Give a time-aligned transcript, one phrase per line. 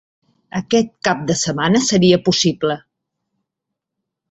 [0.59, 2.81] Aquest cap de setmana seria possible.